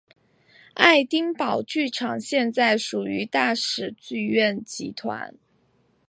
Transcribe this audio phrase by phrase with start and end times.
[0.73, 5.35] 爱丁堡剧场现在属于大使剧院集团。